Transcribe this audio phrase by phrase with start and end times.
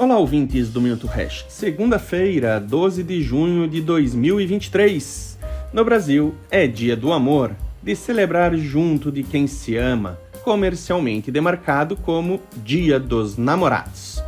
[0.00, 1.44] Olá, ouvintes do Minuto Hash.
[1.46, 5.38] Segunda-feira, 12 de junho de 2023.
[5.74, 11.96] No Brasil, é dia do amor, de celebrar junto de quem se ama, comercialmente demarcado
[11.96, 14.22] como Dia dos Namorados.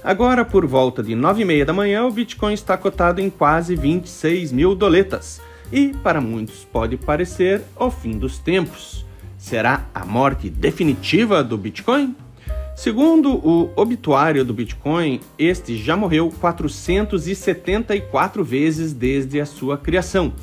[0.00, 3.74] Agora, por volta de 9 e meia da manhã, o Bitcoin está cotado em quase
[3.74, 5.40] 26 mil doletas.
[5.72, 9.04] E, para muitos, pode parecer o fim dos tempos.
[9.36, 12.14] Será a morte definitiva do Bitcoin?
[12.76, 20.34] Segundo o obituário do Bitcoin, este já morreu 474 vezes desde a sua criação.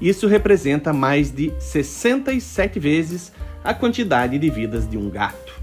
[0.00, 3.30] Isso representa mais de 67 vezes
[3.62, 5.60] a quantidade de vidas de um gato.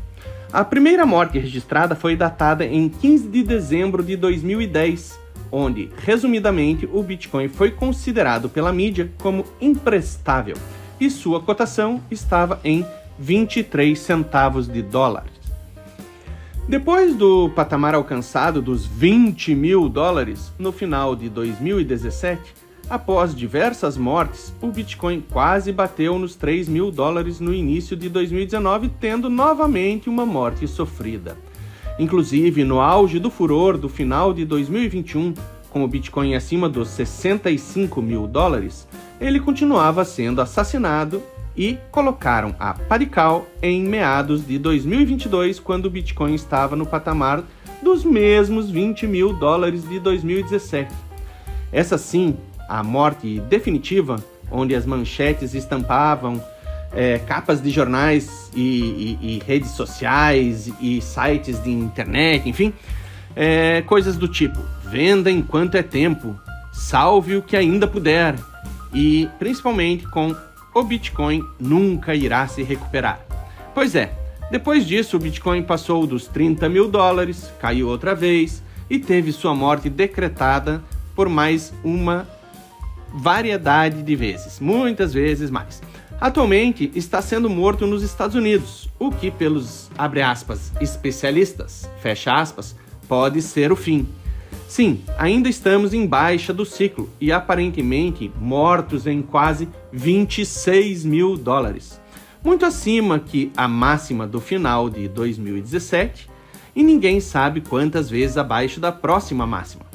[0.53, 5.19] A primeira morte registrada foi datada em 15 de dezembro de 2010,
[5.51, 10.57] onde, resumidamente, o Bitcoin foi considerado pela mídia como imprestável
[10.99, 12.85] e sua cotação estava em
[13.17, 15.38] 23 centavos de dólar.
[16.69, 22.53] Depois do patamar alcançado dos 20 mil dólares no final de 2017,
[22.87, 28.87] após diversas mortes, o Bitcoin quase bateu nos 3 mil dólares no início de 2019,
[28.99, 31.35] tendo novamente uma morte sofrida.
[31.97, 35.33] Inclusive, no auge do furor do final de 2021,
[35.71, 38.87] com o Bitcoin acima dos 65 mil dólares,
[39.19, 41.19] ele continuava sendo assassinado
[41.55, 47.43] e colocaram a Parical em meados de 2022, quando o Bitcoin estava no patamar
[47.81, 50.93] dos mesmos 20 mil dólares de 2017.
[51.71, 56.41] Essa sim, a morte definitiva, onde as manchetes estampavam
[56.91, 62.73] é, capas de jornais e, e, e, redes sociais e sites de internet, enfim,
[63.35, 66.39] é, coisas do tipo: venda enquanto é tempo,
[66.73, 68.35] salve o que ainda puder,
[68.93, 70.35] e principalmente com
[70.73, 73.25] o Bitcoin nunca irá se recuperar.
[73.73, 74.11] Pois é,
[74.51, 79.53] depois disso o Bitcoin passou dos 30 mil dólares, caiu outra vez e teve sua
[79.53, 80.83] morte decretada
[81.15, 82.27] por mais uma
[83.13, 85.81] variedade de vezes, muitas vezes mais.
[86.19, 92.75] Atualmente está sendo morto nos Estados Unidos, o que pelos aspas especialistas, fecha aspas,
[93.07, 94.07] pode ser o fim.
[94.69, 101.99] Sim, ainda estamos em baixa do ciclo e aparentemente mortos em quase 26 mil dólares,
[102.43, 106.29] muito acima que a máxima do final de 2017
[106.75, 109.87] e ninguém sabe quantas vezes abaixo da próxima máxima.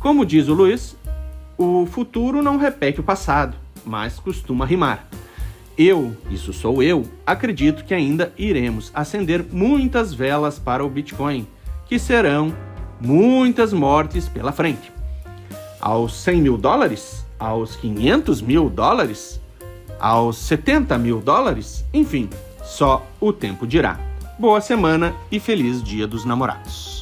[0.00, 0.96] Como diz o Luiz,
[1.58, 5.06] o futuro não repete o passado, mas costuma rimar.
[5.76, 11.46] Eu, isso sou eu, acredito que ainda iremos acender muitas velas para o Bitcoin,
[11.84, 12.54] que serão
[13.00, 14.92] muitas mortes pela frente.
[15.80, 19.40] Aos 100 mil dólares, aos 500 mil dólares,
[20.00, 22.28] aos 70 mil dólares, enfim,
[22.64, 23.98] só o tempo dirá.
[24.38, 26.95] Boa semana e feliz Dia dos Namorados.